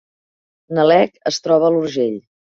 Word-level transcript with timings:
Nalec 0.77 1.13
es 1.35 1.39
troba 1.49 1.69
a 1.69 1.73
l’Urgell 1.77 2.19